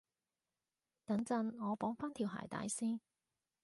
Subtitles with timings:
[1.05, 2.99] 等陣，我綁返條鞋帶先